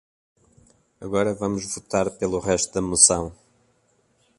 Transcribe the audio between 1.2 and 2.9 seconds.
vamos votar pelo resto da